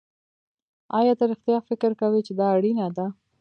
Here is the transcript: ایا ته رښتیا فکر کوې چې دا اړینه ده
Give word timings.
ایا 0.99 1.13
ته 1.19 1.23
رښتیا 1.31 1.57
فکر 1.69 1.91
کوې 2.01 2.21
چې 2.27 2.33
دا 2.39 2.47
اړینه 2.55 2.87
ده 2.97 3.07